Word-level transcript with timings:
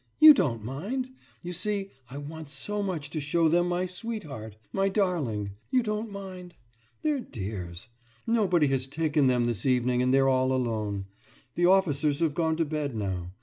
You 0.19 0.33
don't 0.33 0.63
mind? 0.63 1.09
You 1.43 1.53
see, 1.53 1.91
I 2.09 2.17
want 2.17 2.49
so 2.49 2.81
much 2.81 3.11
to 3.11 3.21
show 3.21 3.47
them 3.47 3.67
my 3.67 3.85
sweetheart, 3.85 4.55
my 4.73 4.89
darling; 4.89 5.51
you 5.69 5.83
don't 5.83 6.11
mind? 6.11 6.55
They're 7.03 7.19
dears! 7.19 7.87
Nobody 8.25 8.65
has 8.69 8.87
taken 8.87 9.27
them 9.27 9.45
this 9.45 9.63
evening 9.63 10.01
and 10.01 10.11
they're 10.11 10.27
all 10.27 10.53
alone. 10.53 11.05
The 11.53 11.67
officers 11.67 12.17
have 12.19 12.33
gone 12.33 12.55
to 12.55 12.65
bed 12.65 12.95
now. 12.95 13.29